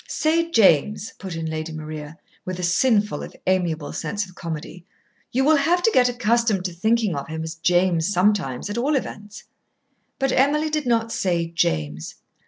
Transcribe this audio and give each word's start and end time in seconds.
"Say 0.07 0.49
'James'," 0.49 1.13
put 1.19 1.35
in 1.35 1.45
Lady 1.45 1.71
Maria, 1.71 2.17
with 2.43 2.57
a 2.57 2.63
sinful 2.63 3.21
if 3.21 3.33
amiable 3.45 3.93
sense 3.93 4.25
of 4.25 4.33
comedy; 4.33 4.83
"you 5.31 5.45
will 5.45 5.57
have 5.57 5.83
to 5.83 5.91
get 5.91 6.09
accustomed 6.09 6.65
to 6.65 6.73
thinking 6.73 7.13
of 7.15 7.27
him 7.27 7.43
as 7.43 7.53
'James' 7.53 8.11
sometimes, 8.11 8.67
at 8.67 8.79
all 8.79 8.95
events." 8.95 9.43
But 10.17 10.31
Emily 10.31 10.71
did 10.71 10.87
not 10.87 11.11
say 11.11 11.45
"James." 11.45 12.15